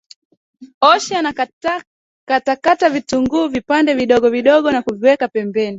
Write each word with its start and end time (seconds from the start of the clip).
Osha 0.81 1.21
na 1.21 1.33
kukata 2.27 2.89
kitunguu 2.91 3.47
vipande 3.47 3.93
vidogo 3.93 4.29
vidogo 4.29 4.71
na 4.71 4.81
kuviweka 4.81 5.27
pembeni 5.27 5.69